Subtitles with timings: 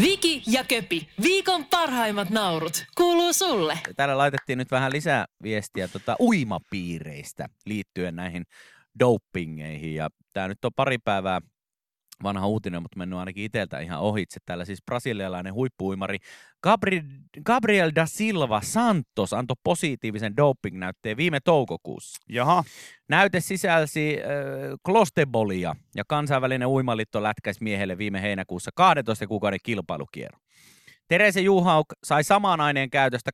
[0.00, 3.78] Viki ja Köpi, viikon parhaimmat naurut, kuuluu sulle.
[3.96, 8.44] Täällä laitettiin nyt vähän lisää viestiä tota uimapiireistä liittyen näihin
[8.98, 9.94] dopingeihin.
[9.94, 11.40] Ja tämä nyt on pari päivää
[12.22, 14.40] vanha uutinen, mutta mennyt ainakin itseltä ihan ohitse.
[14.46, 16.18] Täällä siis brasilialainen huippuuimari
[16.66, 17.04] Gabri-
[17.46, 22.22] Gabriel da Silva Santos antoi positiivisen doping-näytteen viime toukokuussa.
[22.28, 22.64] Jaha.
[23.08, 24.28] Näyte sisälsi äh,
[24.86, 30.38] klostebolia ja kansainvälinen uimaliitto lätkäisi miehelle viime heinäkuussa 12 kuukauden kilpailukierro.
[31.08, 33.30] Terese Juhauk sai saman aineen käytöstä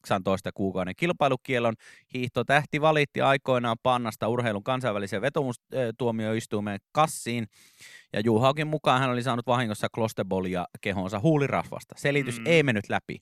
[0.00, 1.74] 18 kuukauden kilpailukielon.
[2.14, 7.46] Hiihtotähti valitti aikoinaan pannasta urheilun kansainvälisen vetomustuomioistuimeen kassiin.
[8.12, 11.94] Ja Juhaukin mukaan hän oli saanut vahingossa klostebolia kehonsa huulirasvasta.
[11.98, 12.46] Selitys mm.
[12.46, 13.16] ei mennyt läpi.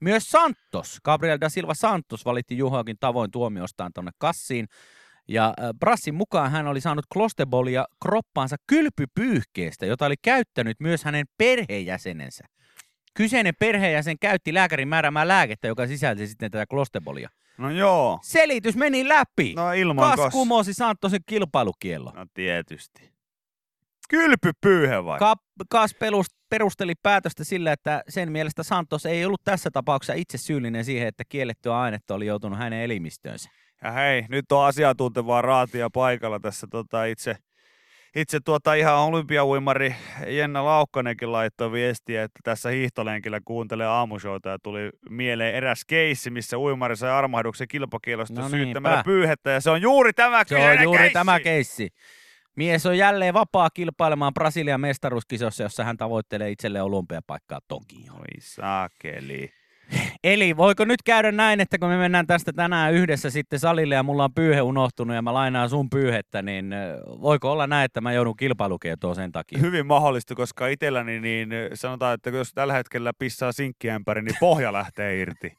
[0.00, 4.66] Myös Santos, Gabriel da Silva Santos valitti Juhaukin tavoin tuomiostaan tuonne kassiin.
[5.28, 11.26] Ja äh, Brassin mukaan hän oli saanut klostebolia kroppaansa kylpypyyhkeestä, jota oli käyttänyt myös hänen
[11.38, 12.44] perheenjäsenensä.
[13.14, 17.28] Kyseinen perheenjäsen käytti lääkärin määräämää lääkettä, joka sisälsi sitten tätä klostebolia.
[17.58, 18.18] No joo.
[18.22, 19.54] Selitys meni läpi.
[19.56, 22.14] No ilman Kas kumosi Santosin kilpailukiellon.
[22.14, 23.10] No tietysti.
[24.08, 25.18] Kylpypyyhe vai?
[25.18, 25.36] Ka-
[25.70, 30.84] Kas pelust- perusteli päätöstä sillä, että sen mielestä Santos ei ollut tässä tapauksessa itse syyllinen
[30.84, 33.50] siihen, että kiellettyä ainetta oli joutunut hänen elimistöönsä.
[33.84, 37.36] Ja hei, nyt on asiantuntevaa raatia paikalla tässä tota itse,
[38.16, 39.94] itse tuota ihan olympiauimari
[40.26, 46.58] Jenna Laukkanenkin laittoi viestiä, että tässä hiihtolenkillä kuuntelee aamushowta ja tuli mieleen eräs keissi, missä
[46.58, 49.04] uimari sai armahduksen kilpakielosta No syyttämällä niinpä.
[49.04, 51.12] pyyhettä ja se on juuri tämä Se on juuri keissi.
[51.12, 51.88] tämä keissi.
[52.56, 58.20] Mies on jälleen vapaa kilpailemaan Brasilian mestaruuskisossa, jossa hän tavoittelee itselleen olympiapaikkaa Tokioon.
[58.20, 59.52] Oi saakeli.
[60.24, 64.02] Eli voiko nyt käydä näin, että kun me mennään tästä tänään yhdessä sitten salille ja
[64.02, 66.74] mulla on pyyhe unohtunut ja mä lainaan sun pyyhettä, niin
[67.06, 69.58] voiko olla näin, että mä joudun kilpailukietoon sen takia?
[69.58, 75.20] Hyvin mahdollista, koska itselläni niin sanotaan, että jos tällä hetkellä pissaa sinkkiämpäri, niin pohja lähtee
[75.20, 75.52] irti.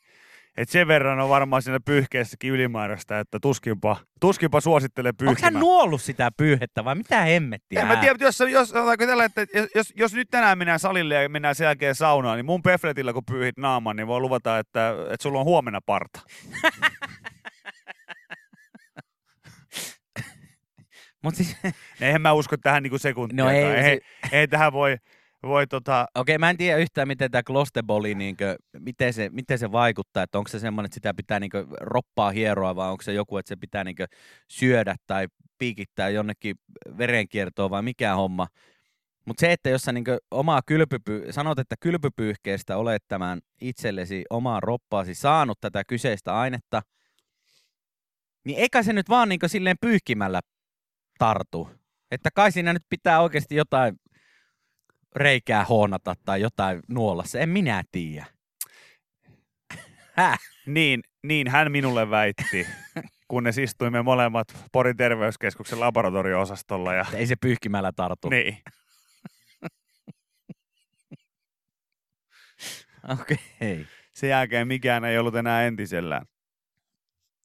[0.58, 5.60] Et sen verran on varmaan siinä pyyhkeessäkin ylimääräistä, että tuskinpa, tuskinpa suosittelee Onko hän pyyhkimään.
[5.62, 7.82] nuollut sitä pyyhettä vai mitä hemmettiä?
[7.82, 11.30] En mä tiedä, jos, jos, tällä, että jos, jos, jos, nyt tänään mennään salille ja
[11.30, 15.24] mennään sen jälkeen saunaan, niin mun pefletillä kun pyyhit naaman, niin voi luvata, että, että
[15.24, 16.20] sulla on huomenna parta.
[21.24, 21.58] Mut siis,
[22.02, 23.44] Eihän mä usko tähän niinku sekuntia.
[23.44, 24.00] No ei, ei, se-
[24.38, 24.98] ei, tähän voi,
[25.44, 29.72] voi tota, Okei, mä en tiedä yhtään, miten tämä klosteboli, niinkö, miten, se, miten se
[29.72, 33.38] vaikuttaa, että onko se semmoinen, että sitä pitää niinkö roppaa hieroa, vai onko se joku,
[33.38, 34.08] että se pitää niinkö
[34.48, 36.56] syödä tai piikittää jonnekin
[36.98, 38.48] verenkiertoon, vai mikä homma.
[39.26, 44.60] Mutta se, että jos sä niinkö omaa kylpypy, sanot, että kylpypyyhkeestä olet tämän itsellesi omaa
[44.60, 46.82] roppaasi saanut tätä kyseistä ainetta,
[48.46, 50.40] niin eikä se nyt vaan niinkö silleen pyyhkimällä
[51.18, 51.70] tartu.
[52.12, 53.96] Että kai siinä nyt pitää oikeasti jotain
[55.16, 57.40] reikää hoonata tai jotain nuolassa.
[57.40, 58.26] En minä tiedä.
[60.18, 60.40] Häh?
[60.66, 62.68] niin, niin hän minulle väitti,
[63.28, 66.94] kunnes istuimme molemmat Porin terveyskeskuksen laboratorio-osastolla.
[66.94, 68.30] Ja, Ei se pyyhkimällä tartu.
[68.30, 68.58] niin.
[73.22, 73.38] Okei.
[73.62, 73.86] Okay.
[74.14, 76.26] sen jälkeen mikään ei ollut enää entisellään.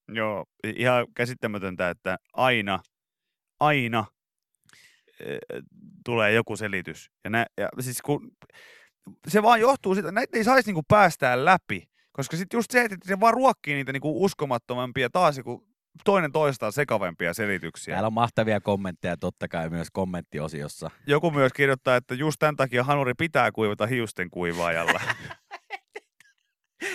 [0.08, 2.78] Joo, ihan käsittämätöntä, että aina,
[3.60, 4.04] aina
[6.04, 7.10] tulee joku selitys.
[7.24, 8.32] Ja, nä, ja siis kun,
[9.28, 11.88] se vaan johtuu siitä, näitä ei saisi niinku päästää läpi.
[12.12, 15.66] Koska sitten just se, että se vaan ruokkii niitä niinku uskomattomampia taas joku
[16.04, 17.94] toinen toistaan sekavempia selityksiä.
[17.94, 20.90] Täällä on mahtavia kommentteja totta kai myös kommenttiosiossa.
[21.06, 25.00] Joku myös kirjoittaa, että just tämän takia hanuri pitää kuivata hiusten kuivaajalla.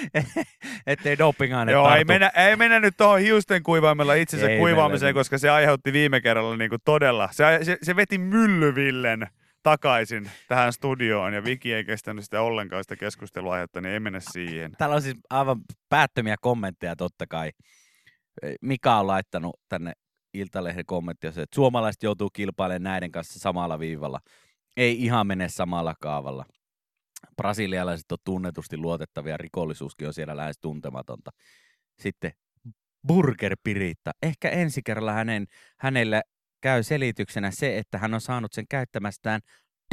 [0.88, 1.98] Ettei dopingaine Joo, tartu.
[1.98, 5.20] ei mennä, ei mennä nyt tuohon hiusten kuivaimella itsensä Ei kuivaamiseen, mennä.
[5.20, 7.30] koska se aiheutti viime kerralla niin kuin todella.
[7.32, 9.28] Se, se, se veti myllyvillen
[9.64, 14.72] takaisin tähän studioon ja Viki ei kestänyt sitä ollenkaan sitä keskusteluaihetta, niin ei mennä siihen.
[14.78, 17.52] Täällä on siis aivan päättömiä kommentteja totta kai.
[18.62, 19.94] Mika on laittanut tänne
[20.34, 24.20] Iltalehden kommenttiossa, että suomalaiset joutuu kilpailemaan näiden kanssa samalla viivalla.
[24.78, 26.46] Ei ihan mene samalla kaavalla.
[27.36, 31.32] Brasilialaiset on tunnetusti luotettavia, rikollisuuskin on siellä lähes tuntematonta.
[32.00, 32.32] Sitten
[33.08, 34.12] Burger Piritta.
[34.22, 35.48] Ehkä ensi kerralla hänen,
[35.80, 36.22] hänelle
[36.62, 39.42] käy selityksenä se, että hän on saanut sen käyttämästään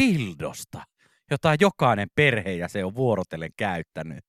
[0.02, 0.82] dildosta,
[1.30, 4.27] jota jokainen perhe ja se on vuorotellen käyttänyt.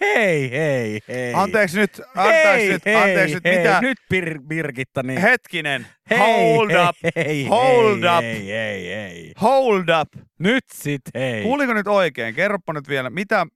[0.00, 1.34] Hei, hei, hei.
[1.34, 3.80] Anteeksi nyt, anteeksi nyt, anteeksi nyt, hei, mitä?
[3.80, 5.20] Nyt Pir- Birgitta, niin.
[5.20, 8.22] Hetkinen, hei, hold hei, up, hei, hold hei, up.
[8.22, 9.32] Hei, hei, hei.
[9.40, 10.24] hold up.
[10.38, 11.42] Nyt sit hei.
[11.42, 12.34] Kuuliko nyt oikein?
[12.34, 13.46] Kerropa nyt vielä, mitä,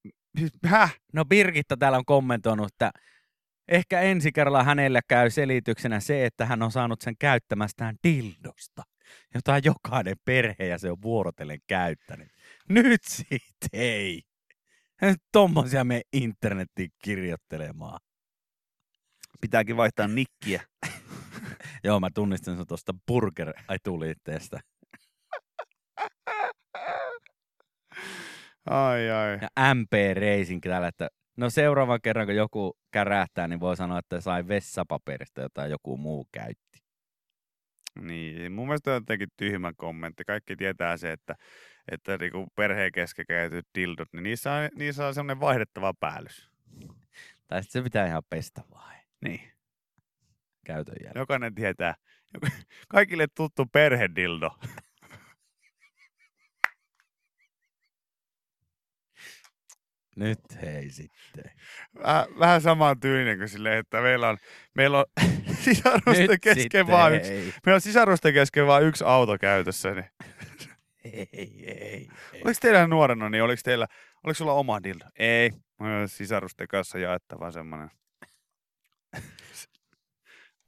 [0.67, 0.97] häh?
[1.13, 2.91] No Birgitta täällä on kommentoinut, että
[3.69, 8.83] ehkä ensi kerralla hänellä käy selityksenä se, että hän on saanut sen käyttämästään dildosta,
[9.35, 12.29] jota jokainen perhe ja se on vuorotellen käyttänyt.
[12.69, 14.23] Nyt siitä ei.
[15.05, 18.01] Nyt tommosia me internettiin kirjoittelemaan.
[19.41, 20.63] Pitääkin vaihtaa nikkiä.
[21.85, 24.61] Joo, mä tunnistin sen tuosta burger ai tuliitteesta.
[28.71, 29.39] Ai ai.
[29.43, 34.21] Ja MP Racing täällä, että no seuraavan kerran kun joku kärähtää, niin voi sanoa, että
[34.21, 36.79] sai vessapaperista, jota joku muu käytti.
[38.01, 40.25] Niin, mun mielestä on jotenkin tyhmä kommentti.
[40.25, 41.35] Kaikki tietää se, että,
[41.93, 46.51] että niinku perheen kesken käytetyt dildot, niin niissä on, niissä on semmoinen vaihdettava päällys.
[47.47, 48.95] Tai sitten se pitää ihan pestä vai
[49.25, 49.53] Niin.
[50.67, 51.21] käytön jälkeen.
[51.21, 51.95] Jokainen tietää.
[52.89, 54.51] Kaikille tuttu perhedildo.
[60.17, 61.51] Nyt hei sitten.
[62.03, 64.39] Vähän, vähän saman tyylinen kuin silleen, että meillä on,
[64.75, 65.05] meillä on
[65.65, 69.91] sisarusten kesken vaan yksi, meillä on sisarusten kesken vaan yksi auto käytössä.
[69.95, 70.05] Niin.
[71.05, 72.09] Ei, ei, ei.
[72.35, 73.87] Oliko teillä nuorena, niin oliko teillä,
[74.25, 75.05] oliko sulla oma dildo?
[75.19, 75.51] Ei.
[76.07, 77.91] Sisarusten kanssa jaettava semmoinen.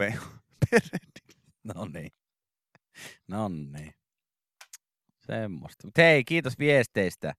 [1.65, 2.11] No niin.
[3.29, 3.95] No niin.
[5.27, 5.87] Semmoista.
[5.87, 7.35] Mut hei, kiitos viesteistä.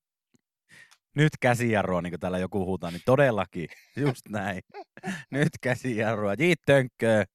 [1.15, 3.69] Nyt käsijarrua, niin kuin täällä joku huutaa, niin todellakin.
[3.95, 4.61] Just näin.
[5.31, 6.33] Nyt käsijarrua.
[6.39, 7.25] Jiit Tönkkö.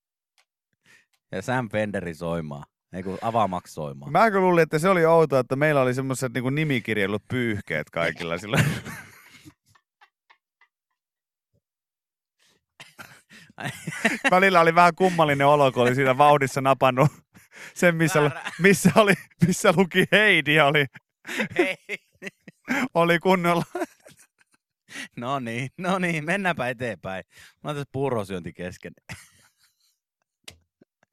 [1.33, 2.65] Ja Sam Fenderi soimaan.
[2.93, 4.13] Ei kun avaamaksi soimaan.
[4.13, 8.39] Mä kun luulin, että se oli outoa, että meillä oli semmoiset niin nimikirjellut pyyhkeet kaikilla
[8.39, 8.65] silloin.
[14.31, 17.13] Välillä oli vähän kummallinen olo, kun oli siinä vauhdissa napannut
[17.75, 19.13] sen, missä, missä, oli,
[19.47, 20.87] missä luki Heidi oli,
[22.95, 23.65] oli kunnolla.
[25.17, 27.25] No niin, no niin, mennäänpä eteenpäin.
[27.65, 28.93] Mä oon tässä puurosyönti kesken.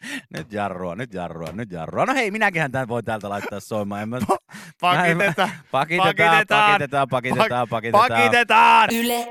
[0.38, 2.06] Nyt jarrua, nyt jarrua, nyt jarrua.
[2.06, 4.02] No hei, minäkin tämän voi täältä laittaa soimaan.
[4.02, 4.20] En mä...
[4.82, 6.16] Pakiteta, Pakitetaan,
[6.48, 8.10] pakitetaan, pakitetaan, pakitetaan.
[8.10, 8.90] pakitetaan!
[8.94, 9.28] Yle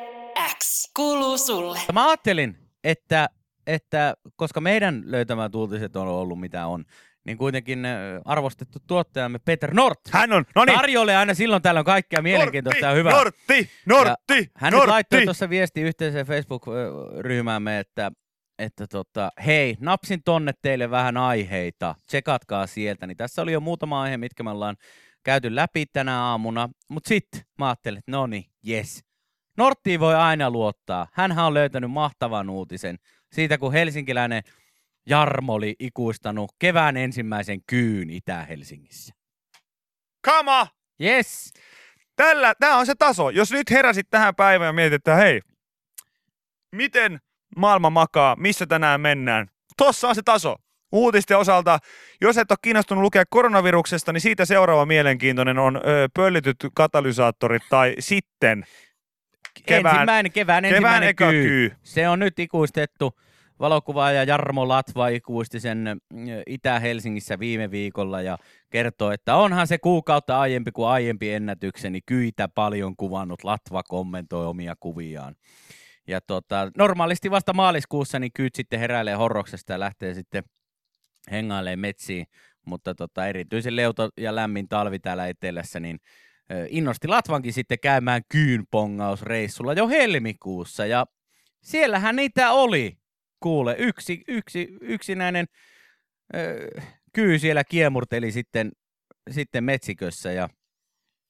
[0.58, 1.78] X kuuluu sulle.
[1.92, 3.28] Mä ajattelin, että,
[3.66, 6.84] että koska meidän löytämät uutiset on ollut mitä on,
[7.24, 7.86] niin kuitenkin
[8.24, 10.78] arvostettu tuottajamme Peter Nort Hän on, no niin.
[10.78, 13.12] tarjoilee aina silloin tällöin kaikkea mielenkiintoista ja hyvää.
[13.12, 14.90] Nortti, Nortti, Hän nyt Nortti.
[14.90, 18.12] laittoi tuossa viesti yhteiseen Facebook-ryhmäämme, että,
[18.58, 23.06] että tota, hei, napsin tonne teille vähän aiheita, tsekatkaa sieltä.
[23.06, 24.76] Niin tässä oli jo muutama aihe, mitkä me ollaan
[25.24, 29.04] käyty läpi tänä aamuna, mutta sitten mä ajattelin, että no niin, yes.
[29.56, 31.06] Norttiin voi aina luottaa.
[31.12, 32.98] Hänhän on löytänyt mahtavan uutisen
[33.32, 34.42] siitä, kun helsinkiläinen
[35.06, 39.14] Jarmo oli ikuistanut kevään ensimmäisen kyyn Itä-Helsingissä.
[40.26, 40.66] On!
[41.02, 41.52] Yes!
[42.16, 43.30] Tällä, tämä on se taso.
[43.30, 45.40] Jos nyt heräsit tähän päivään ja mietit, että hei,
[46.72, 47.18] miten
[47.56, 49.46] maailma makaa, missä tänään mennään.
[49.76, 50.56] Tossa on se taso.
[50.92, 51.78] Uutisten osalta,
[52.20, 55.80] jos et ole kiinnostunut lukea koronaviruksesta, niin siitä seuraava mielenkiintoinen on ö,
[56.14, 58.64] pöllityt katalysaattorit tai sitten
[59.66, 61.42] Kevään- ensimmäinen, kevään, kevään ensimmäinen kyy.
[61.48, 61.72] kyy.
[61.82, 63.18] Se on nyt ikuistettu.
[63.60, 66.00] Valokuvaaja Jarmo Latva ikuisti sen
[66.46, 68.38] Itä-Helsingissä viime viikolla ja
[68.70, 72.00] kertoo, että onhan se kuukautta aiempi kuin aiempi ennätykseni.
[72.06, 73.44] Kyitä paljon kuvannut.
[73.44, 75.34] Latva kommentoi omia kuviaan.
[76.08, 80.44] Ja tota, normaalisti vasta maaliskuussa niin kyyt sitten heräilee horroksesta ja lähtee sitten
[81.30, 82.26] hengailemaan metsiin.
[82.66, 85.98] Mutta tota, erityisen leuto ja lämmin talvi täällä etelässä, niin
[86.68, 90.86] innosti Latvankin sitten käymään kyynpongausreissulla jo helmikuussa.
[90.86, 91.06] Ja
[91.62, 92.98] siellähän niitä oli,
[93.40, 95.46] kuule, yksi, yksi, yksinäinen
[96.34, 96.68] ö,
[97.12, 98.72] kyy siellä kiemurteli sitten,
[99.30, 100.48] sitten metsikössä ja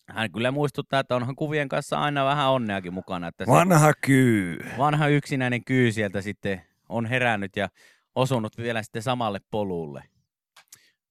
[0.08, 3.28] hän kyllä muistuttaa, että onhan kuvien kanssa aina vähän onneakin mukana.
[3.28, 4.58] Että Vanha kyy.
[4.78, 7.68] vanha yksinäinen kyy sieltä sitten on herännyt ja
[8.14, 10.02] osunut vielä sitten samalle polulle.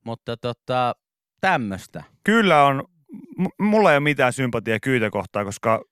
[0.05, 0.95] Mutta tota,
[1.41, 2.03] tämmöistä.
[2.23, 2.83] Kyllä on,
[3.37, 5.83] m- mulla ei ole mitään sympatia kyytä kohtaan, koska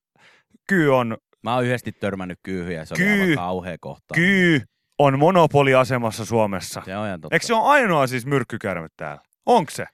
[0.67, 3.21] kyy on, Mä oon yhdesti törmännyt kyyhyä ja se oli Kyy.
[3.21, 4.13] aivan kauhea kohta.
[4.15, 4.61] kyy
[4.99, 6.81] on monopoliasemassa Suomessa.
[6.85, 7.35] Se on ihan totta.
[7.35, 9.21] Eikö se ole ainoa siis myrkkykärme täällä?
[9.45, 9.85] Onko se?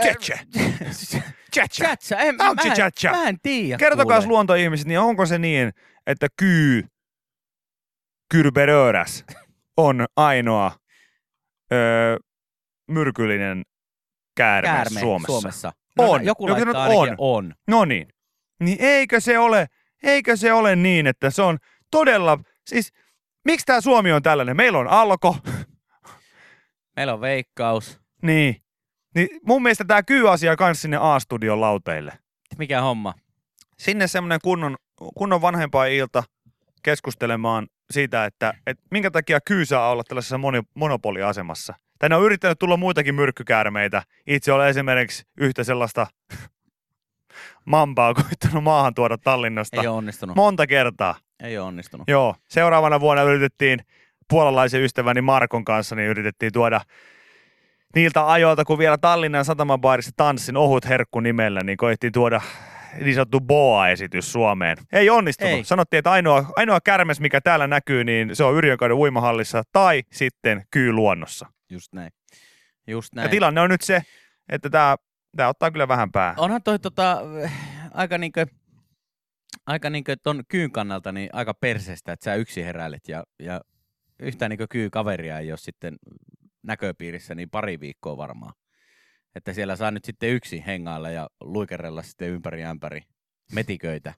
[0.00, 0.40] Tchetche.
[0.52, 1.22] Tchetche.
[1.52, 3.10] Chacha, en, mä, en- chacha?
[3.10, 3.78] Mä en tiedä.
[3.78, 5.72] Kertokaa luontoihmiset, niin onko se niin,
[6.06, 6.84] että kyy,
[8.30, 9.24] kyrberöräs,
[9.76, 10.72] on ainoa
[11.72, 12.16] öö,
[12.88, 13.62] myrkyllinen
[14.36, 15.32] käärme, Käärme Suomessa?
[15.32, 15.72] Suomessa.
[15.98, 16.24] On.
[16.24, 17.54] Joku Joku laittaa ainakin on.
[17.68, 18.08] No niin.
[18.60, 19.66] Niin eikö se ole,
[20.02, 21.58] eikö se ole niin, että se on
[21.90, 22.92] todella, siis
[23.44, 24.56] miksi tämä Suomi on tällainen?
[24.56, 25.36] Meillä on alko,
[26.96, 28.00] Meillä on veikkaus.
[28.22, 28.56] niin.
[29.14, 32.12] Niin mun mielestä tämä kyy-asia kans sinne A-studion lauteille.
[32.58, 33.14] Mikä homma?
[33.78, 34.76] sinne semmoinen kunnon,
[35.14, 36.22] kunnon vanhempaa ilta
[36.82, 41.74] keskustelemaan siitä, että, että minkä takia kyy saa olla tällaisessa moni, monopoliasemassa.
[41.98, 44.02] Tänne on yrittänyt tulla muitakin myrkkykäärmeitä.
[44.26, 46.06] Itse olen esimerkiksi yhtä sellaista
[47.64, 50.36] Mamba on koittanut maahan tuoda Tallinnasta Ei ole onnistunut.
[50.36, 51.14] monta kertaa.
[51.42, 52.08] Ei ole onnistunut.
[52.08, 52.34] Joo.
[52.48, 53.80] Seuraavana vuonna yritettiin
[54.30, 56.80] puolalaisen ystäväni Markon kanssa, niin yritettiin tuoda
[57.94, 62.40] niiltä ajoilta, kun vielä Tallinnan satamabaarissa tanssin ohut herkku nimellä, niin koettiin tuoda
[63.00, 64.76] niin sanottu Boa-esitys Suomeen.
[64.92, 65.52] Ei onnistunut.
[65.52, 65.64] Ei.
[65.64, 70.64] Sanottiin, että ainoa, ainoa kärmes, mikä täällä näkyy, niin se on Yrjönkaiden uimahallissa tai sitten
[70.70, 71.46] Kyy luonnossa.
[71.70, 72.10] Just näin.
[72.86, 73.30] Just Ja näin.
[73.30, 74.02] tilanne on nyt se,
[74.48, 74.96] että tämä,
[75.36, 76.38] tämä ottaa kyllä vähän päähän.
[76.38, 77.18] Onhan toi tota,
[77.94, 78.46] aika niinkö,
[79.66, 83.60] aika niinkö ton kyyn kannalta niin aika perseestä, että sä yksin heräilet ja, ja
[84.20, 85.96] yhtään niinkö kyy kaveria ei ole sitten
[86.62, 88.52] näköpiirissä niin pari viikkoa varmaan.
[89.34, 93.02] Että siellä saa nyt sitten yksi hengailla ja luikerella sitten ympäri ämpäri
[93.52, 94.14] metiköitä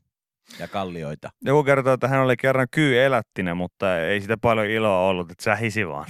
[0.59, 1.31] ja kallioita.
[1.43, 5.45] Joku kertoo, että hän oli kerran Kyy elättinen, mutta ei sitä paljon iloa ollut, että
[5.45, 6.07] sähisi vaan.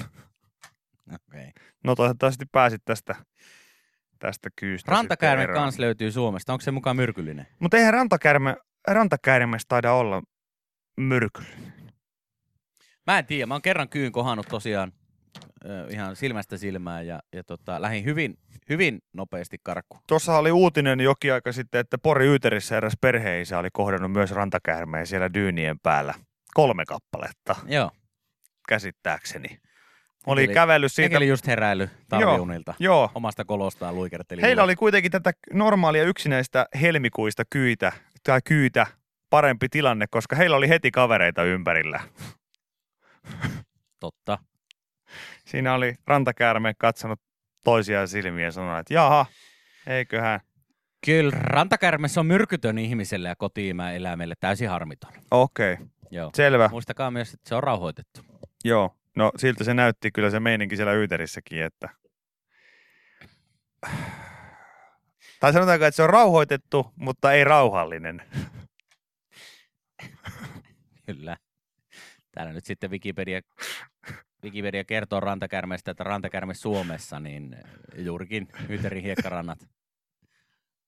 [1.14, 1.50] Okay.
[1.84, 3.16] No toivottavasti pääsit tästä,
[4.18, 4.92] tästä kyystä.
[4.92, 6.52] Rantakäärme kans löytyy Suomesta.
[6.52, 7.46] Onko se mukaan myrkyllinen?
[7.58, 8.56] Mutta eihän rantakäärme,
[8.88, 10.22] rantakäärmeestä taida olla
[10.96, 11.72] myrkyllinen.
[13.06, 13.46] Mä en tiedä.
[13.46, 14.92] Mä oon kerran kyyn kohannut tosiaan
[15.88, 18.38] ihan silmästä silmään ja, ja tota, lähdin hyvin,
[18.68, 20.02] hyvin nopeasti karkuun.
[20.06, 25.06] Tuossa oli uutinen jokin aika sitten, että Pori Yyterissä eräs perheisä oli kohdannut myös rantakäärmeen
[25.06, 26.14] siellä dyynien päällä.
[26.54, 27.90] Kolme kappaletta, Joo.
[28.68, 29.60] käsittääkseni.
[30.26, 31.16] Oli Eli- kävellyt Siitä...
[31.16, 32.74] oli just heräily talviunilta.
[32.78, 34.42] Joo, Omasta kolostaan luikerteli.
[34.42, 38.86] Heillä oli kuitenkin tätä normaalia yksinäistä helmikuista kyitä, tai kyytä
[39.30, 42.00] parempi tilanne, koska heillä oli heti kavereita ympärillä.
[44.00, 44.38] Totta.
[45.44, 47.20] Siinä oli rantakäärme katsonut
[47.64, 49.26] toisiaan silmiä ja sanonut, että jaha,
[49.86, 50.40] eiköhän.
[51.06, 55.12] Kyllä, rantakärmes on myrkytön ihmiselle ja kotiimään eläimelle täysin harmiton.
[55.30, 55.86] Okei, okay.
[56.10, 56.30] Joo.
[56.34, 56.68] selvä.
[56.72, 58.20] Muistakaa myös, että se on rauhoitettu.
[58.64, 61.88] Joo, no siltä se näytti kyllä se meininki siellä Yyterissäkin, että...
[65.40, 68.22] Tai sanotaanko, että se on rauhoitettu, mutta ei rauhallinen.
[71.06, 71.36] Kyllä.
[72.32, 73.40] Täällä nyt sitten Wikipedia,
[74.44, 77.56] Wikipedia kertoo rantakärmestä, että rantakärme Suomessa, niin
[77.96, 79.68] juurikin Hyyterin hiekkarannat.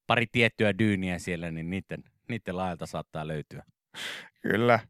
[0.07, 3.65] Pari tiettyä dyyniä siellä, niin niiden, niiden laajalta saattaa löytyä.
[4.43, 4.81] Kyllä,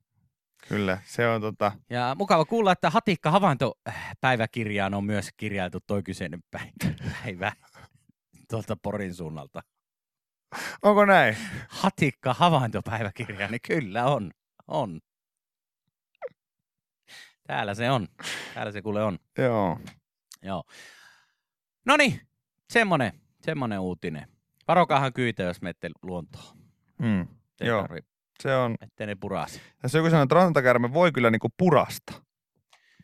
[0.68, 0.98] kyllä.
[1.04, 1.72] Se on tota...
[1.90, 6.72] Ja mukava kuulla, että Hatikka havaintopäiväkirjaan on myös kirjailtu toi kyseinen päivä,
[7.22, 7.52] päivä
[8.50, 9.62] tuolta Porin suunnalta.
[10.82, 11.36] Onko näin?
[11.68, 14.30] Hatikka havaintopäiväkirja, niin kyllä on.
[14.68, 15.00] On.
[17.46, 18.08] Täällä se on.
[18.54, 19.18] Täällä se kuule on.
[19.38, 19.78] Joo.
[20.42, 20.64] Joo.
[21.86, 22.20] No niin,
[22.72, 24.28] semmonen, semmonen uutinen.
[24.68, 26.56] Varokaahan kyitä, jos menette luontoon.
[26.98, 27.26] Mm.
[27.60, 27.82] Joo.
[27.82, 27.98] tarvi,
[28.42, 29.60] Se on, ettei ne puraasi.
[29.82, 32.12] tässä joku sanoo, että rantakäärme voi kyllä niinku purasta.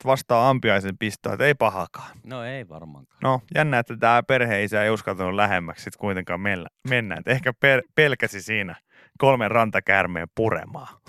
[0.04, 2.18] Vastaa ampiaisen pistoa, että ei pahakaan.
[2.26, 3.18] No ei varmaankaan.
[3.22, 6.66] No, jännä, että tämä perheisä ei uskaltanut lähemmäksi sit kuitenkaan mennä.
[6.88, 7.16] mennä.
[7.16, 8.74] Et ehkä per, pelkäsi siinä
[9.18, 11.00] kolmen rantakäärmeen puremaa.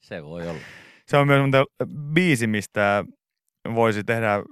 [0.00, 0.60] Se voi olla.
[1.08, 1.40] Se on myös
[2.14, 3.04] biisi, mistä
[3.74, 4.42] voisi tehdä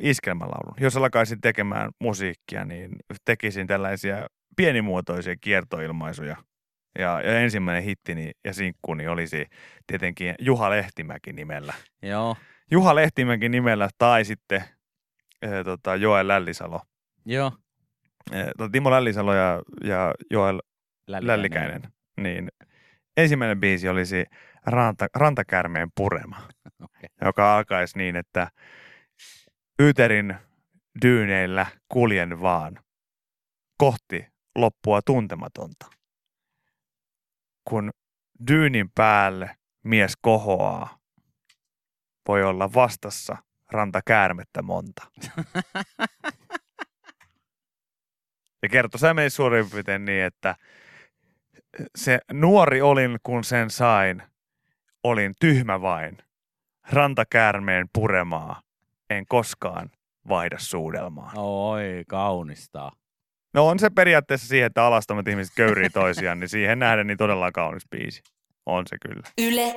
[0.00, 0.74] iskelmälaulun.
[0.80, 2.90] Jos alkaisin tekemään musiikkia, niin
[3.24, 6.36] tekisin tällaisia pienimuotoisia kiertoilmaisuja.
[6.98, 9.46] Ja, ja ensimmäinen hittini ja sinkkuni olisi
[9.86, 11.74] tietenkin Juha Lehtimäki nimellä.
[12.02, 12.36] Joo,
[12.70, 14.64] Juha Lehtimäki nimellä tai sitten
[15.42, 16.80] e, tota, Joel Lällisalo.
[17.24, 17.52] joo.
[18.32, 20.60] E, tota, Timo Lällisalo ja, ja Joel
[21.06, 21.82] Lällikäinen.
[22.20, 22.48] Niin
[23.16, 24.24] ensimmäinen biisi olisi
[24.66, 26.36] Ranta, Rantakärmeen purema,
[26.84, 27.08] Okei.
[27.24, 28.50] joka alkaisi niin, että
[29.82, 30.36] Yterin
[31.02, 32.78] dyyneillä kuljen vaan
[33.78, 35.86] kohti loppua tuntematonta.
[37.68, 37.90] Kun
[38.48, 40.98] dyynin päälle mies kohoaa,
[42.28, 43.36] voi olla vastassa
[43.72, 45.10] rantakäärmettä monta.
[48.62, 50.56] Ja kertoi se meni suurin piirtein niin, että
[51.96, 54.22] se nuori olin, kun sen sain,
[55.04, 56.18] olin tyhmä vain.
[56.90, 58.62] Rantakäärmeen puremaa,
[59.10, 59.90] en koskaan
[60.28, 61.32] vaihda suudelmaa.
[61.36, 62.90] Oi, kaunista.
[63.54, 67.52] No on se periaatteessa siihen, että alastomat ihmiset köyrii toisiaan, niin siihen nähden niin todella
[67.52, 68.22] kaunis biisi.
[68.66, 69.28] On se kyllä.
[69.38, 69.76] Yle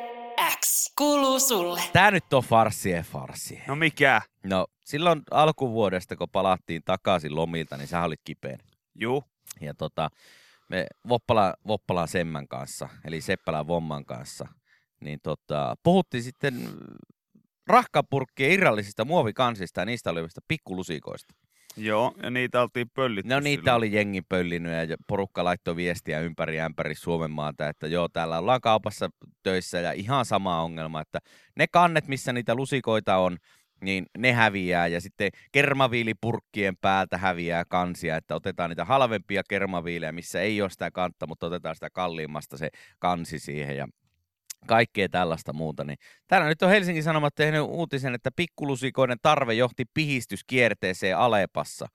[0.59, 1.81] X kuuluu sulle.
[1.93, 3.63] Tää nyt on farssie farssie.
[3.67, 4.21] No mikä?
[4.43, 8.57] No, silloin alkuvuodesta, kun palattiin takaisin lomilta, niin sä olit kipeä.
[8.95, 9.23] Juu.
[9.61, 10.09] Ja tota,
[10.69, 14.47] me Voppala, Voppalan Semmän kanssa, eli Seppälän Vomman kanssa,
[15.01, 16.53] niin tota, puhuttiin sitten
[17.67, 21.33] rahkapurkkien irrallisista muovikansista ja niistä olevista pikkulusikoista.
[21.77, 23.77] Joo, ja niitä oltiin pöllitty No niitä silloin.
[23.77, 28.61] oli jengi pöllinyt ja porukka laittoi viestiä ympäri ämpäri Suomen maata, että joo, täällä ollaan
[28.61, 29.09] kaupassa
[29.43, 31.19] töissä ja ihan sama ongelma, että
[31.57, 33.37] ne kannet, missä niitä lusikoita on,
[33.81, 34.87] niin ne häviää.
[34.87, 40.91] Ja sitten kermaviilipurkkien päältä häviää kansia, että otetaan niitä halvempia kermaviilejä, missä ei ole sitä
[40.91, 43.87] kantta, mutta otetaan sitä kalliimmasta se kansi siihen ja
[44.67, 45.83] kaikkea tällaista muuta.
[45.83, 51.87] Niin täällä nyt on Helsingin Sanomat tehnyt uutisen, että pikkulusikoiden tarve johti pihistyskierteeseen Alepassa.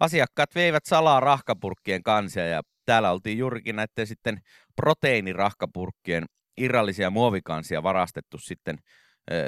[0.00, 4.40] Asiakkaat veivät salaa rahkapurkkien kansia ja täällä oltiin juurikin näiden sitten
[4.76, 6.24] proteiinirahkapurkkien
[6.56, 8.78] irrallisia muovikansia varastettu sitten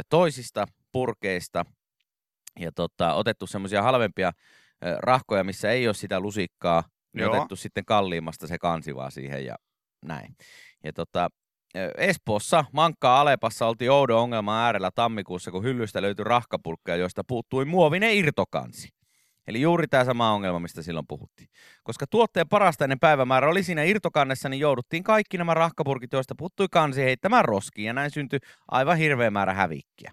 [0.09, 1.65] toisista purkeista
[2.61, 4.33] ja tota, otettu semmoisia halvempia
[4.99, 9.57] rahkoja, missä ei ole sitä lusikkaa, niin otettu sitten kalliimmasta se kansi vaan siihen ja
[10.05, 10.37] näin.
[10.85, 11.29] Ja tota,
[11.97, 18.15] Espoossa, Mankkaa Alepassa oltiin oudon ongelman äärellä tammikuussa, kun hyllystä löytyi rahkapurkkeja, joista puuttui muovinen
[18.15, 18.89] irtokansi.
[19.47, 21.49] Eli juuri tämä sama ongelma, mistä silloin puhuttiin.
[21.83, 27.03] Koska tuotteen parastainen päivämäärä oli siinä irtokannessa, niin jouduttiin kaikki nämä rahkapurkit, joista puuttui kansi
[27.03, 28.39] heittämään roskiin, ja näin syntyi
[28.69, 30.13] aivan hirveä määrä hävikkiä.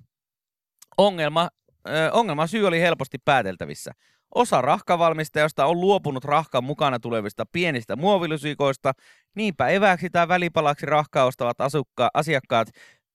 [0.97, 1.49] Ongelma,
[1.87, 3.91] äh, ongelman syy oli helposti pääteltävissä.
[4.35, 8.93] Osa rahkavalmistajasta on luopunut rahkan mukana tulevista pienistä muovilusikoista,
[9.35, 12.67] niinpä eväksi tai välipalaksi rahkaa ostavat asukka- asiakkaat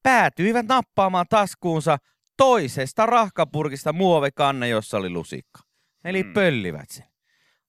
[0.02, 1.98] päätyivät nappaamaan taskuunsa
[2.36, 5.60] toisesta rahkapurkista muovikanne, jossa oli lusikka.
[6.04, 6.32] Eli Mm.
[6.32, 7.06] pöllivät sen.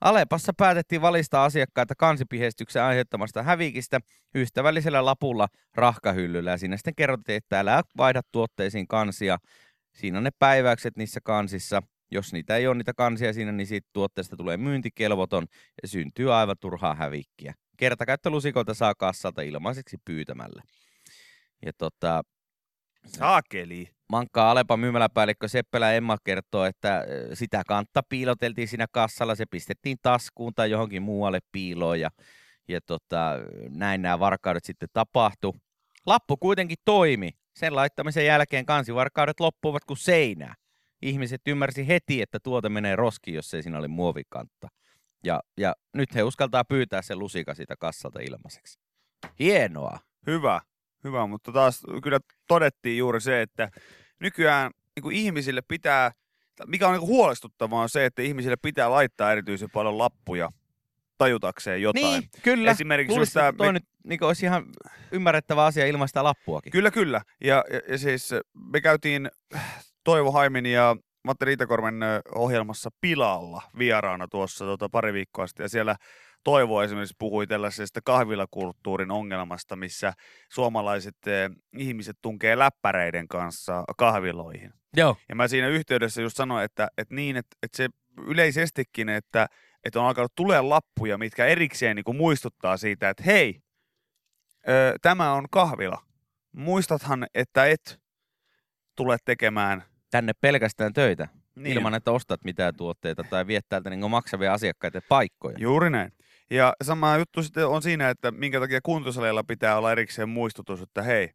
[0.02, 4.00] Alepassa päätettiin valistaa asiakkaita kansipihestyksen aiheuttamasta hävikistä
[4.36, 6.52] ystävällisellä lapulla rahkahyllyllä.
[6.52, 9.38] Ja siinä sitten kerrottiin, että älä vaihda tuotteisiin kansia.
[9.94, 11.82] Siinä on ne päiväykset niissä kansissa.
[12.16, 15.46] Jos niitä ei ole niitä kansia siinä, niin siitä tuotteesta tulee myyntikelvoton
[15.82, 17.54] ja syntyy aivan turhaa hävikkiä.
[17.78, 20.64] Kertakäyttölusikoita saa kassalta ilmaiseksi pyytämällä.
[21.66, 22.24] Ja tota,
[23.08, 23.90] Saakeli.
[24.10, 29.98] Mankkaa Alepan myymäläpäällikkö Seppälä Emma kertoo, että ö, sitä kantta piiloteltiin siinä kassalla, se pistettiin
[30.02, 32.10] taskuun tai johonkin muualle piiloon ja,
[32.68, 33.32] ja tota,
[33.70, 35.56] näin nämä varkaudet sitten tapahtu.
[36.06, 37.32] Lappu kuitenkin toimi.
[37.56, 40.56] Sen laittamisen jälkeen kansivarkaudet loppuivat kuin seinää.
[41.06, 44.68] Ihmiset ymmärsi heti, että tuote menee roskiin, jos ei siinä oli muovikantta.
[45.24, 48.80] Ja, ja nyt he uskaltaa pyytää sen lusika siitä kassalta ilmaiseksi.
[49.40, 50.00] Hienoa.
[50.28, 50.62] Hyvä,
[51.04, 53.70] hyvä, mutta taas kyllä todettiin juuri se, että
[54.20, 56.12] nykyään niin ihmisille pitää,
[56.68, 60.50] mikä on niin huolestuttavaa on se, että ihmisille pitää laittaa erityisen paljon lappuja
[61.18, 62.20] tajutakseen jotain.
[62.20, 62.72] Niin, kyllä.
[62.72, 64.66] Esimerkiksi Luulisin, että toi nyt niin olisi ihan
[65.12, 66.72] ymmärrettävä asia ilman sitä lappuakin.
[66.72, 67.22] Kyllä, kyllä.
[67.42, 68.30] Ja, ja, ja siis
[68.72, 69.30] me käytiin
[70.06, 71.96] Toivo Haimin ja Matti Riitakormen
[72.36, 75.64] ohjelmassa Pilalla vieraana tuossa tota, pari viikkoa sitten.
[75.64, 75.96] Ja siellä
[76.44, 80.14] Toivo esimerkiksi puhui tällaisesta kahvilakulttuurin ongelmasta, missä
[80.52, 84.74] suomalaiset eh, ihmiset tunkee läppäreiden kanssa kahviloihin.
[84.98, 85.18] Joo.
[85.30, 87.90] Ja mä siinä yhteydessä just sanoin, että, että niin, että, että se
[88.28, 89.48] yleisestikin, että,
[89.84, 93.60] että on alkanut tulee lappuja, mitkä erikseen niin kuin muistuttaa siitä, että hei,
[94.70, 96.02] ö, tämä on kahvila.
[96.52, 98.00] Muistathan, että et
[98.96, 99.84] tule tekemään
[100.16, 105.02] Tänne pelkästään töitä, niin, ilman että ostat mitään tuotteita tai viet täältä niin maksavia asiakkaita
[105.10, 105.58] paikkoja.
[105.60, 106.12] Juuri näin.
[106.50, 111.02] Ja sama juttu sitten on siinä, että minkä takia kuntosaleilla pitää olla erikseen muistutus, että
[111.02, 111.30] hei,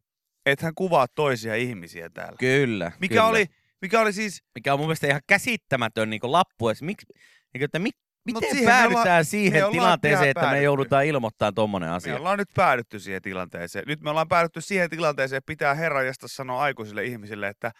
[0.45, 2.37] ethän kuvaa toisia ihmisiä täällä.
[2.39, 2.91] Kyllä.
[2.99, 3.25] Mikä kyllä.
[3.25, 3.45] oli,
[3.81, 6.65] mikä oli siis, Mikä on mun mielestä ihan käsittämätön niin lappu.
[6.81, 7.05] Miksi,
[7.53, 7.89] niin, että mi,
[8.25, 10.65] miten siihen me päädytään me siihen tilanteeseen, että me päädytty.
[10.65, 12.15] joudutaan ilmoittamaan tommonen me asia?
[12.15, 13.83] ollaan nyt päädytty siihen tilanteeseen.
[13.87, 17.71] Nyt me ollaan päädytty siihen tilanteeseen, että pitää herranjasta sanoa aikuisille ihmisille, että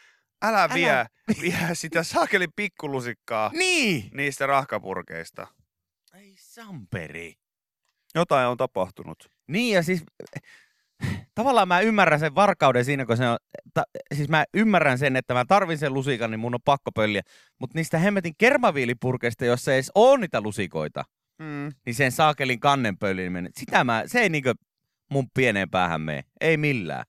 [0.41, 1.05] älä, Älä- vie,
[1.41, 4.09] vie sitä saakeli pikkulusikkaa Niin!
[4.13, 5.47] niistä rahkapurkeista.
[6.13, 7.33] Ei samperi.
[8.15, 9.31] Jotain on tapahtunut.
[9.47, 10.03] Niin ja siis
[11.35, 13.37] tavallaan mä ymmärrän sen varkauden siinä, kun se on,
[13.73, 13.83] ta,
[14.15, 17.21] siis mä ymmärrän sen, että mä tarvin sen lusikan, niin mun on pakko pölliä.
[17.59, 21.03] Mutta niistä hemmetin kermaviilipurkeista, jos ei edes ole niitä lusikoita,
[21.39, 21.71] Mm.
[21.85, 24.53] niin sen saakelin kannen pölliminen, sitä mä, se ei niinkö
[25.11, 26.23] mun pieneen päähän mene.
[26.41, 27.03] Ei millään.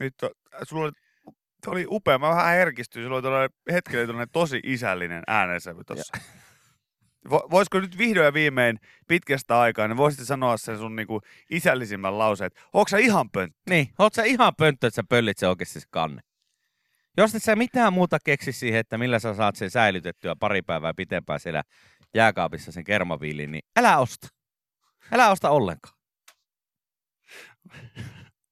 [0.00, 0.30] Nyt on,
[0.62, 0.92] sulla oli,
[1.64, 2.18] se oli upea.
[2.18, 3.04] Mä vähän herkistyin.
[3.04, 6.18] Sulla oli tällainen hetkellä tällainen tosi isällinen äänensävy tossa.
[7.30, 12.18] Vo, voisiko nyt vihdoin ja viimein pitkästä aikaa, niin voisit sanoa sen sun niinku isällisimmän
[12.18, 13.58] lauseen, että onko sä ihan pönttö?
[13.70, 16.20] Niin, oot sä ihan pönttö, että sä pöllit se oikeasti se kanne.
[17.16, 20.94] Jos et sä mitään muuta keksi siihen, että millä sä saat sen säilytettyä pari päivää
[20.94, 21.62] pitempään siellä
[22.14, 24.28] jääkaapissa sen kermaviilin, niin älä osta.
[25.12, 25.94] Älä osta ollenkaan.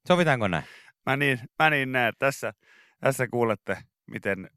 [0.08, 0.64] Sovitaanko näin?
[1.09, 2.12] Mä niin, mä niin näen.
[2.18, 2.53] Tässä,
[3.01, 4.51] tässä kuulette, miten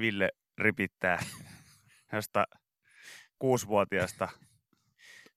[0.00, 1.18] Ville ripittää
[2.12, 2.46] josta
[3.38, 4.28] kuusivuotiaasta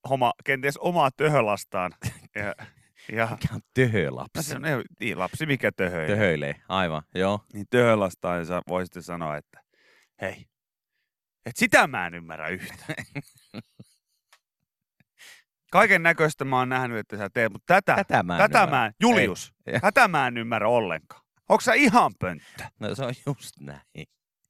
[0.04, 1.92] oma, kenties omaa töhölastaan.
[2.36, 2.56] Ja,
[3.12, 4.44] ja Mikä on töhö no lapsi?
[4.44, 4.62] se on
[5.00, 6.08] niin, lapsi, mikä töhöilee.
[6.16, 7.46] Töhöilee, aivan, joo.
[7.54, 9.62] Niin töhölastaan sä voisitte sanoa, että
[10.22, 10.46] hei,
[11.46, 13.06] et sitä mä en ymmärrä yhtään.
[15.72, 18.78] Kaiken näköistä mä oon nähnyt, että sä teet, mutta tätä, Tätä mä en tätä ymmärrä.
[18.78, 19.80] mä en, Julius, Ei.
[19.80, 21.22] tätä mä en ymmärrä ollenkaan.
[21.50, 22.64] Onko sä ihan pönttö?
[22.80, 23.82] No se on just näin.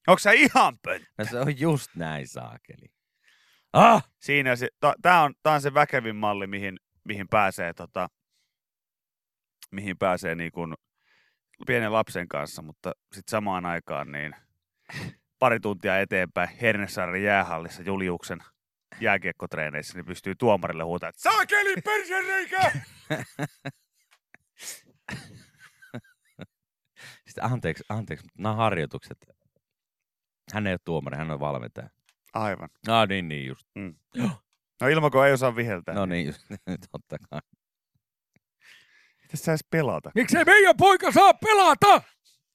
[0.07, 1.07] Onko sä ihan pönttö?
[1.17, 2.85] No se on just näin, saakeli.
[3.73, 4.09] Ah!
[4.19, 8.09] Siinä se, ta, tää, on, tää on se väkevin malli, mihin, mihin pääsee, tota,
[9.71, 10.73] mihin pääsee niin kuin
[11.67, 14.35] pienen lapsen kanssa, mutta sitten samaan aikaan niin
[15.39, 18.39] pari tuntia eteenpäin Hernesaaren jäähallissa Juliuksen
[18.99, 22.71] jääkiekkotreeneissä, niin pystyy tuomarille huutamaan, että saakeli persereikä!
[27.27, 29.17] Sitten anteeksi, anteeksi, mutta nämä harjoitukset.
[30.53, 31.89] Hän ei ole tuomari, hän on valmentaja.
[32.33, 32.69] Aivan.
[32.87, 33.67] Ah niin, niin just.
[34.81, 35.95] No Ilmako ei osaa viheltää.
[35.95, 36.41] No niin, just,
[36.91, 37.39] totta kai.
[39.21, 40.11] Miten sä edes pelata?
[40.15, 42.01] Miksei meidän poika saa pelata?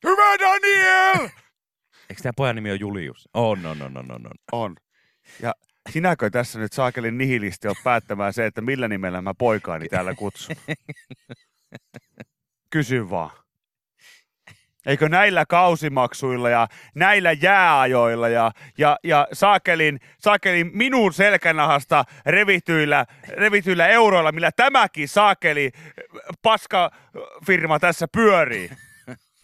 [0.04, 1.28] Hyvä Daniel!
[2.10, 3.28] Eikö tämä pojan nimi on Julius?
[3.34, 4.26] On, on, on, on, on.
[4.26, 4.32] on.
[4.52, 4.76] On.
[5.42, 5.54] Ja
[5.90, 10.56] sinäkö tässä nyt saakelin nihilisti on päättämään se, että millä nimellä mä poikaani täällä kutsun?
[12.70, 13.30] Kysy vaan.
[14.86, 23.86] Eikö näillä kausimaksuilla ja näillä jääajoilla ja, ja, ja saakelin, saakelin minun selkänahasta revityillä, revityillä
[23.86, 25.72] euroilla, millä tämäkin saakeli
[26.42, 28.70] paskafirma tässä pyörii,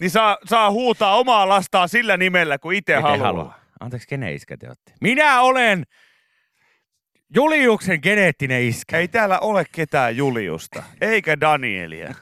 [0.01, 3.27] niin saa, saa huutaa omaa lastaan sillä nimellä, kun itse haluaa.
[3.27, 3.61] haluaa?
[3.81, 4.93] Anteeksi, kenen iskä te olette?
[5.01, 5.85] Minä olen
[7.35, 8.99] Juliuksen geneettinen iskä.
[8.99, 12.15] Ei täällä ole ketään Juliusta, eikä Danielia.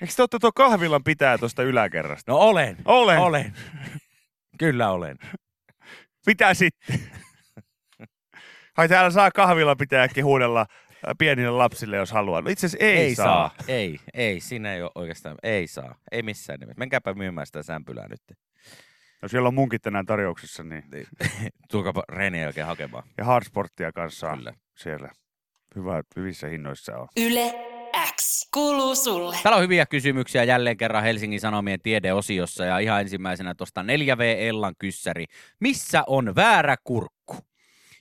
[0.00, 2.32] Eikö te olette tuo kahvilan pitää tuosta yläkerrasta?
[2.32, 2.76] No olen.
[2.84, 3.18] Olen.
[3.18, 3.54] Olen.
[4.58, 5.16] Kyllä olen.
[6.26, 7.00] Mitä sitten?
[8.76, 12.42] Ai täällä saa kahvilla pitääkin huudella äh, pienille lapsille, jos haluaa.
[12.42, 13.26] No itse asiassa ei, ei saa.
[13.26, 13.54] saa.
[13.68, 14.40] Ei, ei.
[14.40, 15.36] Siinä ei ole oikeastaan.
[15.42, 15.94] Ei saa.
[16.12, 16.78] Ei missään nimessä.
[16.78, 18.38] Menkääpä myymään sitä sämpylää nyt.
[19.22, 20.84] No siellä on munkit tänään tarjouksissa, niin.
[21.70, 23.04] Tulkaapa reenien jälkeen hakemaan.
[23.18, 24.54] Ja hardsporttia kanssa on Kyllä.
[24.78, 25.10] siellä.
[25.76, 27.08] Hyvä, hyvissä hinnoissa on.
[27.16, 27.54] Yle
[28.16, 29.36] X kuuluu sulle.
[29.42, 34.74] Täällä on hyviä kysymyksiä jälleen kerran Helsingin Sanomien tiedeosiossa ja ihan ensimmäisenä tuosta 4V Ellan
[34.78, 35.24] kyssäri.
[35.60, 37.36] Missä on väärä kurkku?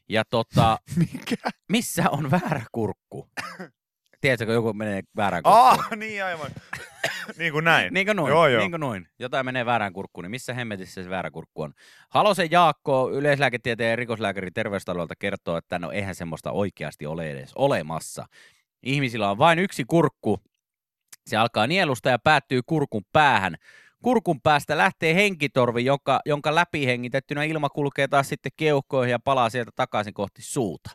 [0.09, 0.77] Ja tota,
[1.13, 1.35] Mikä?
[1.69, 3.29] missä on väärä kurkku?
[4.21, 5.85] Tiedätkö, kun joku menee väärään kurkkuun?
[5.91, 6.51] Ah, niin aivan.
[7.37, 7.93] niin kuin näin.
[7.93, 8.59] Niin kuin noin, Joo, joo.
[8.59, 9.07] niin kuin noin.
[9.19, 11.73] Jotain menee väärään kurkkuun, niin missä hemmetissä se väärä kurkku on?
[12.09, 18.25] Halosen Jaakko, yleislääketieteen ja rikoslääkäri terveystaloilta kertoo, että no eihän semmoista oikeasti ole edes olemassa.
[18.83, 20.39] Ihmisillä on vain yksi kurkku.
[21.27, 23.55] Se alkaa nielusta ja päättyy kurkun päähän.
[24.03, 29.49] Kurkun päästä lähtee henkitorvi, joka, jonka läpi hengitettynä ilma kulkee taas sitten keuhkoihin ja palaa
[29.49, 30.89] sieltä takaisin kohti suuta.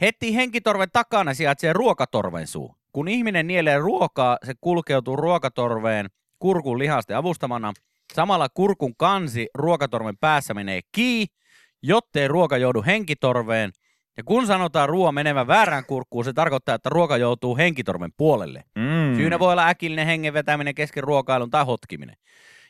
[0.00, 2.74] Heti henkitorven takana sijaitsee ruokatorven suu.
[2.96, 6.06] Kun ihminen nielee ruokaa, se kulkeutuu ruokatorveen
[6.38, 7.72] kurkun lihasten avustamana.
[8.14, 11.26] Samalla kurkun kansi ruokatorven päässä menee kii,
[11.82, 13.72] jottei ruoka joudu henkitorveen.
[14.16, 18.64] Ja kun sanotaan ruoan menevän väärään kurkkuun, se tarkoittaa, että ruoka joutuu henkitorven puolelle.
[18.74, 19.16] Mm.
[19.16, 22.16] Syynä voi olla äkillinen hengen vetäminen kesken ruokailun tai hotkiminen.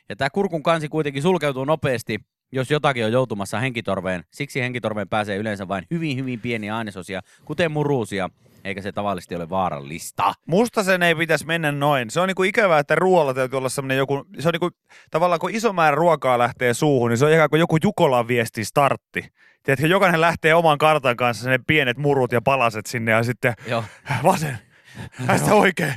[0.09, 2.19] Ja tämä kurkun kansi kuitenkin sulkeutuu nopeasti,
[2.51, 4.23] jos jotakin on joutumassa henkitorveen.
[4.33, 8.29] Siksi henkitorveen pääsee yleensä vain hyvin, hyvin pieniä ainesosia, kuten muruusia,
[8.63, 10.33] eikä se tavallisesti ole vaarallista.
[10.45, 12.09] Musta sen ei pitäisi mennä noin.
[12.09, 14.69] Se on niinku ikävää, että ruoalla täytyy olla semmoinen joku, se on niinku,
[15.11, 18.65] tavallaan kun iso määrä ruokaa lähtee suuhun, niin se on ikään kuin joku Jukolan viesti
[18.65, 19.31] startti.
[19.63, 23.83] Tiedätkö, jokainen lähtee oman kartan kanssa ne pienet murut ja palaset sinne ja sitten Joo.
[24.23, 24.57] vasen,
[25.27, 25.93] tästä oikein,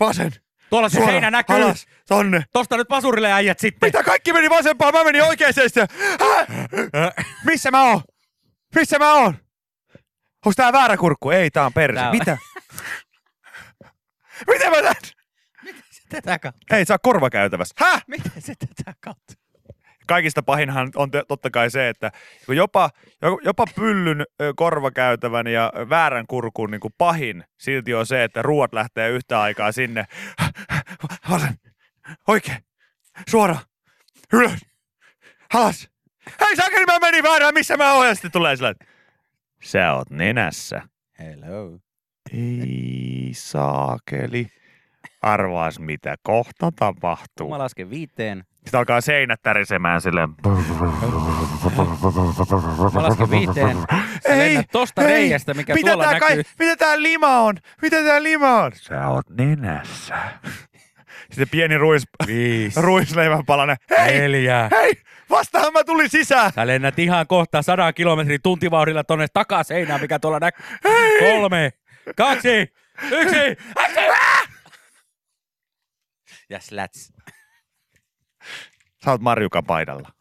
[0.00, 0.32] vasen,
[0.70, 1.56] Tuolla se suora, seinä näkyy.
[1.56, 2.44] alas, tonne.
[2.52, 3.88] Tosta nyt pasurille äijät sitten.
[3.88, 5.88] Mitä kaikki meni vasempaan, mä menin sitten.
[6.94, 7.12] Hä?
[7.44, 8.00] Missä mä oon?
[8.74, 9.34] Missä mä oon?
[10.46, 11.30] Onko tää väärä kurkku?
[11.30, 11.94] Ei, tää on perse.
[12.00, 12.38] Tää on- Mitä?
[14.46, 14.94] Mitä mä teen?
[16.08, 16.76] Tätä kautta.
[16.76, 17.74] Ei saa korvakäytävässä.
[17.78, 18.02] Häh?
[18.06, 19.34] Miten se tätä kautta?
[20.06, 22.12] Kaikista pahinhan on te- totta kai se, että
[22.48, 22.90] jopa,
[23.22, 24.24] jo- jopa pyllyn
[24.56, 29.72] korvakäytävän ja väärän kurkun niin kuin pahin silti on se, että ruoat lähtee yhtä aikaa
[29.72, 30.04] sinne.
[31.30, 31.58] Vasen,
[32.28, 32.64] oikein,
[33.28, 33.56] suora,
[34.32, 34.60] ylös,
[35.54, 35.88] alas.
[36.40, 38.06] Hei sakeli, mä menin väärään, missä mä oon?
[38.06, 38.84] Ja sitten tulee sillä, että
[39.62, 40.82] sä oot nenässä.
[41.18, 41.78] Hello.
[42.32, 44.46] Ei saakeli.
[45.22, 47.48] Arvaas mitä kohta tapahtuu.
[47.50, 48.44] Mä lasken viiteen.
[48.56, 50.28] Sitten alkaa seinät tärisemään silleen.
[52.94, 53.76] Mä lasken viiteen.
[54.28, 56.42] Sä lennät tosta reiästä, mikä mitä tuolla tää näkyy.
[56.58, 57.56] mitä tää lima on?
[57.82, 58.72] Mitä tää lima on?
[58.74, 60.14] Sä oot nenässä.
[61.30, 62.80] Sitten pieni ruis, Viisi.
[62.80, 63.76] ruisleivän palanen.
[63.98, 64.68] Hei, Neljä.
[64.72, 64.92] hei,
[65.32, 66.52] vastahan mä tulin sisään.
[66.52, 70.66] Sä lennät ihan kohta 100 kilometrin tuntivauhdilla tonne takaseinään, mikä tuolla näkyy.
[71.20, 71.72] Kolme,
[72.16, 72.72] kaksi,
[73.10, 73.56] yksi.
[76.50, 77.12] Ja slats.
[79.04, 80.12] Sä oot Marjukan paidalla.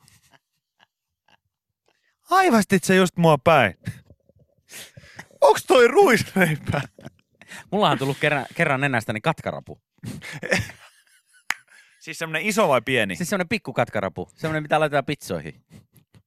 [2.30, 3.74] Aivastit sä just mua päin.
[5.42, 6.82] Onks toi ruisleipä?
[7.72, 9.82] Mulla on tullut kerran, kerran nenästäni katkarapu.
[12.02, 13.16] Siis semmonen iso vai pieni?
[13.16, 14.30] Siis semmonen pikku katkarapu.
[14.36, 15.64] Semmonen, mitä laitetaan pizzoihin.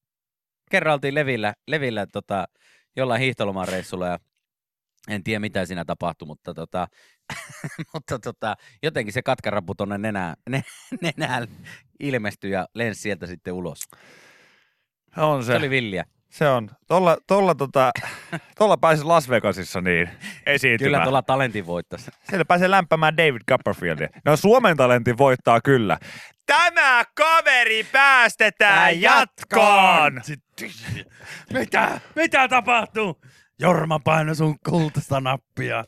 [0.70, 2.48] Kerran oltiin Levillä, Levillä tota,
[2.96, 4.18] jollain hiihtolomaan reissulla ja
[5.08, 6.88] en tiedä mitä siinä tapahtui, mutta, tota,
[7.94, 10.62] mutta tota, jotenkin se katkarapu tonne nenään, ne,
[11.02, 11.48] nenään
[12.00, 13.80] ilmestyi ja lensi sieltä sitten ulos.
[15.16, 15.56] On Se, se.
[15.56, 16.04] oli villiä.
[16.34, 16.70] Se on.
[16.86, 17.90] Tolla, tolla, tota,
[18.58, 20.08] tolla pääsi Las Vegasissa niin
[20.46, 20.90] esiintymään.
[20.90, 22.10] Kyllä tuolla talentin voittaisi.
[22.28, 24.08] Siellä pääsee lämpämään David Copperfieldia.
[24.24, 25.98] No Suomen talentin voittaa kyllä.
[26.46, 30.22] Tämä kaveri päästetään jatkoon!
[31.52, 32.00] Mitä?
[32.16, 33.20] Mitä tapahtuu?
[33.58, 35.84] Jorma paino sun kultaista nappia.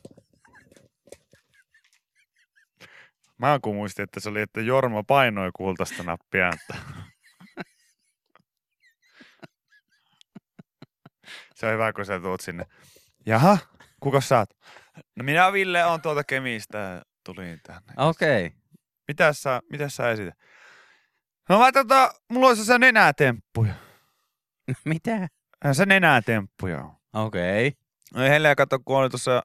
[3.37, 6.49] Mä kun muistin, että se oli, että Jorma painoi kultaista nappia.
[6.49, 6.75] Että...
[11.57, 12.65] se on hyvä, kun sä tuut sinne.
[13.25, 13.57] Jaha,
[13.99, 14.49] kuka sä oot?
[15.15, 17.93] No minä Ville on tuolta Kemistä ja tulin tänne.
[17.97, 18.45] Okei.
[18.45, 18.59] Okay.
[19.07, 20.33] Mitäs sä, mitäs sä esität?
[21.49, 23.73] No mä tota, mulla olisi se nenätemppuja.
[24.85, 25.15] Mitä?
[25.65, 26.95] Äh, Se nenätemppuja on.
[27.13, 27.67] Okei.
[27.67, 27.79] Okay.
[28.13, 29.43] No helleen kato, kun oli tuossa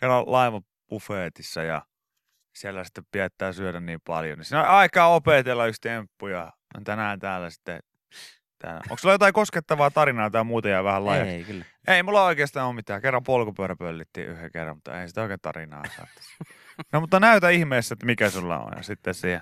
[0.00, 1.82] kerran laivabuffeetissa ja
[2.54, 4.38] siellä sitten piettää syödä niin paljon.
[4.38, 7.80] Niin siinä on aikaa opetella yksi temppu ja on tänään täällä sitten.
[8.64, 8.80] Täällä.
[8.90, 11.24] Onko sulla jotain koskettavaa tarinaa tai muuta ja vähän laaja?
[11.24, 11.64] Ei, kyllä.
[11.88, 13.02] Ei mulla oikeastaan ole mitään.
[13.02, 16.06] Kerran polkupyörä pöllittiin yhden kerran, mutta ei sitä oikein tarinaa saa.
[16.92, 18.72] No mutta näytä ihmeessä, että mikä sulla on.
[18.76, 19.40] Ja sitten siihen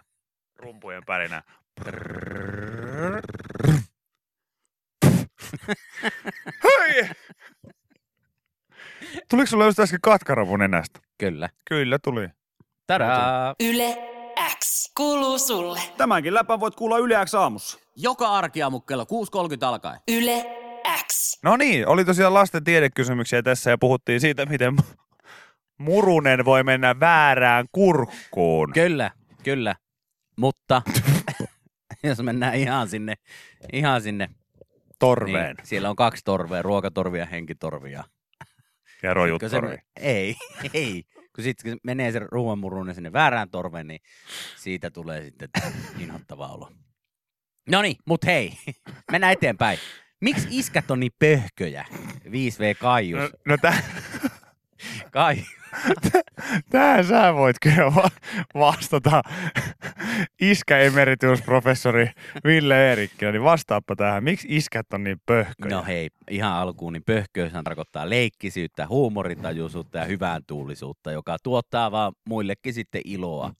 [0.57, 1.43] rumpujen pärinä.
[6.65, 7.11] Hei!
[9.31, 11.01] Tuliko sulla just äsken katkaravun nenästä?
[11.19, 11.49] Kyllä.
[11.69, 12.29] Kyllä tuli.
[12.87, 13.55] Tadaa!
[13.61, 13.97] Yle
[14.59, 15.81] X kuuluu sulle.
[15.97, 17.82] Tämänkin läpän voit kuulla Yle X aamussa.
[17.97, 20.01] Joka arkiaamu kello 6.30 alkaen.
[20.09, 20.45] Yle
[21.07, 21.39] X.
[21.43, 24.77] No niin, oli tosiaan lasten tiedekysymyksiä tässä ja puhuttiin siitä, miten
[25.79, 28.73] murunen voi mennä väärään kurkkuun.
[28.73, 29.11] Kyllä,
[29.43, 29.75] kyllä.
[30.37, 30.83] Mutta
[32.03, 33.15] jos mennään ihan sinne,
[33.73, 34.29] ihan sinne.
[34.99, 37.93] Torveen Niin, siellä on kaksi torvea, ruokatorvi ja henkitorvi.
[37.93, 38.05] Ja
[39.03, 39.77] ja Kun se, rojuttorvi.
[39.97, 40.37] ei,
[40.75, 41.05] ei.
[41.35, 44.01] Kun sitten menee se ruoanmurunen sinne väärään torveen, niin
[44.57, 45.49] siitä tulee sitten
[45.99, 46.71] inhottava olo.
[47.70, 48.53] No niin, mut hei,
[49.12, 49.79] mennään eteenpäin.
[50.20, 51.85] Miksi iskät on niin pöhköjä?
[52.27, 53.20] 5V Kaius.
[53.20, 53.75] No, no tä,
[55.11, 55.37] Kai.
[56.70, 58.11] tähän sä voit kyllä va-
[58.55, 59.22] vastata.
[60.40, 62.11] Iskä emeritusprofessori
[62.44, 64.25] Ville Eerikkilä, niin vastaappa tähän.
[64.25, 65.77] Miksi iskät on niin pöhköjä?
[65.77, 72.12] No hei, ihan alkuun, niin pöhköyshän tarkoittaa leikkisyyttä, huumoritajuisuutta ja hyvän tuulisuutta, joka tuottaa vaan
[72.29, 73.53] muillekin sitten iloa.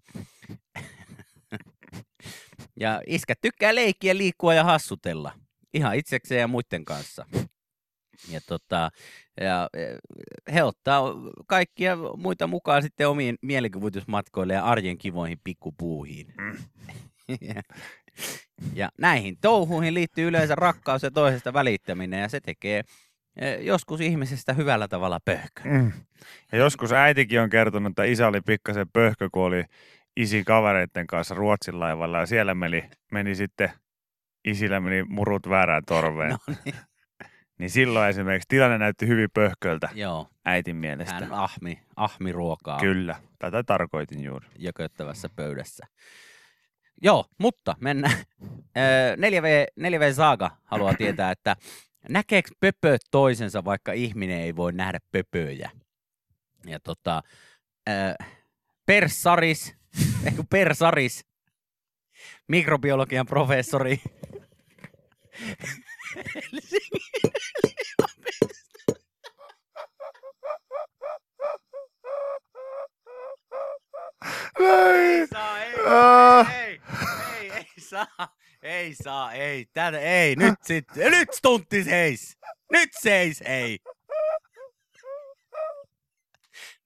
[2.81, 5.33] Ja iskät tykkää leikkiä, liikkua ja hassutella.
[5.75, 7.27] Ihan itsekseen ja muiden kanssa.
[8.31, 8.91] Ja, tota,
[9.41, 9.97] ja eh,
[10.55, 11.03] he ottaa
[11.47, 16.35] kaikkia muita mukaan sitten omiin mielikuvitusmatkoille ja arjen kivoihin pikkupuuhiin.
[17.41, 17.63] ja,
[18.81, 22.83] ja näihin touhuihin liittyy yleensä rakkaus ja toisesta välittäminen ja se tekee
[23.37, 25.63] eh, joskus ihmisestä hyvällä tavalla pöhkö.
[25.65, 25.93] Mm.
[26.53, 29.65] Ja joskus äitikin on kertonut, että isä oli pikkasen pöhkö, kun oli
[30.17, 33.71] isi kavereiden kanssa Ruotsin laivalla ja siellä meni, meni sitten,
[34.45, 36.31] isillä meni murut väärään torveen.
[36.49, 36.75] No niin,
[37.59, 41.15] Niin silloin esimerkiksi tilanne näytti hyvin pöhköltä joo, äitin mielestä.
[41.15, 44.47] hän ahmi, ahmi ruokaa Kyllä, tätä tarkoitin juuri.
[44.59, 45.87] jököttävässä pöydässä.
[47.03, 48.17] Joo, mutta mennään.
[48.77, 51.57] Ö, 4V, 4V Saaga haluaa tietää, että
[52.09, 55.71] näkeekö pöpöt toisensa, vaikka ihminen ei voi nähdä pöpöjä?
[56.67, 57.23] Ja tota,
[57.89, 57.93] ö,
[58.87, 59.75] Persaris,
[60.27, 61.25] ei kun Persaris,
[62.49, 64.01] mikrobiologian professori.
[74.61, 76.51] Ei saa, ei, Ah.
[76.55, 76.81] ei,
[77.41, 82.39] ei, ei saa, ei saa, ei, tätä, ei, nyt sitten, nyt stuntti seis,
[82.73, 83.79] nyt seis, ei.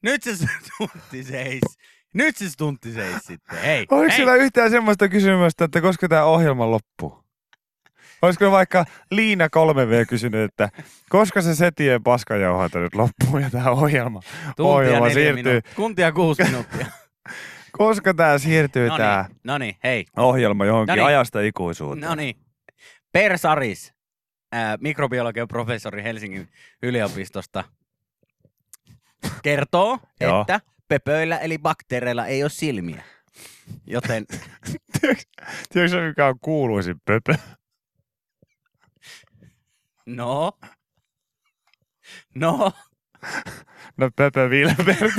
[0.03, 1.63] Nyt se stuntti seis,
[2.17, 3.87] nyt se stuntti seis sitten, ei.
[3.91, 4.17] Oliko ei.
[4.17, 7.25] siellä yhtään semmoista kysymystä, että koska tämä ohjelma loppuu?
[8.23, 10.69] Olisiko vaikka Liina 3V kysynyt, että
[11.09, 14.21] koska se setien paskajauhanta nyt loppuu ja tämä ohjelma,
[14.57, 16.87] Tuntia ohjelma siirtyy, minuuttia, tuntia kuusi minuuttia.
[17.79, 21.07] koska tämä siirtyy No tämä niin, no niin, hei, ohjelma johonkin Noniin.
[21.07, 22.09] ajasta ikuisuuteen.
[22.09, 22.37] No niin.
[23.13, 23.95] Persaris,
[24.53, 26.49] ää, mikrobiologian professori Helsingin
[26.83, 27.65] yliopistosta,
[29.43, 33.05] kertoo, että pöpöillä eli bakteereilla ei ole silmiä.
[33.87, 34.27] Joten
[35.73, 37.35] Tiedätkö mikä on kuuluisin pöpö?
[40.07, 40.53] no,
[42.35, 42.73] no,
[43.97, 44.11] No
[44.49, 45.13] Wilbert.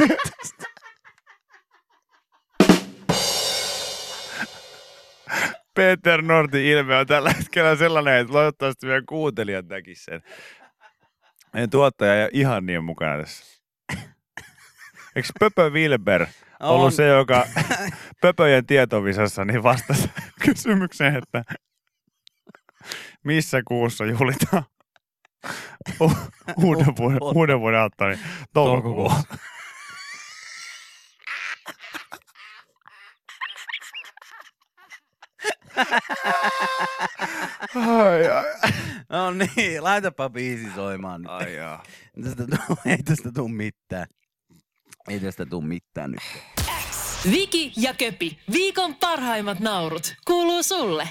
[5.74, 10.24] Peter Nordin ilme on tällä hetkellä sellainen, että toivottavasti meidän kuuntelijat näkis sen.
[11.54, 13.57] Meidän tuottaja ja ihan niin mukana tässä.
[15.18, 16.28] Eikö Pöpö Wilber
[16.60, 16.92] ollut On.
[16.92, 17.48] se, joka
[18.22, 20.10] Pöpöjen tietovisassa niin vastasi
[20.46, 21.44] kysymykseen, että
[23.24, 24.64] missä kuussa juhlitaan
[26.64, 28.20] uuden vuoden, uuden vuoden aattona, niin
[28.54, 29.12] toukokuu.
[37.76, 38.72] ai, ai.
[39.10, 41.32] No niin, laitapa biisi soimaan nyt.
[41.32, 41.84] ai jaa.
[42.24, 42.44] Tästä
[42.86, 44.08] ei tästä tuu mitään.
[45.08, 46.22] Ei tästä tuu mitään nyt.
[47.32, 51.10] Viki ja Köpi, viikon parhaimmat naurut, kuuluu sulle.